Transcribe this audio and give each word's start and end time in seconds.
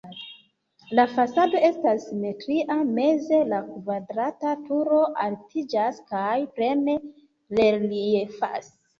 La 0.99 1.03
fasado 1.15 1.59
estas 1.65 2.05
simetria, 2.05 2.77
meze 2.99 3.41
la 3.49 3.59
kvadrata 3.67 4.53
turo 4.69 5.01
altiĝas 5.25 5.99
kaj 6.13 6.33
plene 6.55 6.97
reliefas. 7.61 8.73